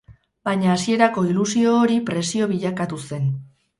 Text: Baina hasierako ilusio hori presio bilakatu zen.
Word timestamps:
Baina 0.47 0.69
hasierako 0.75 1.25
ilusio 1.33 1.75
hori 1.81 1.99
presio 2.11 2.49
bilakatu 2.55 3.01
zen. 3.11 3.29